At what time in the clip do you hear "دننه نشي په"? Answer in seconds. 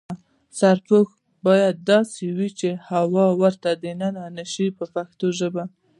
3.83-4.85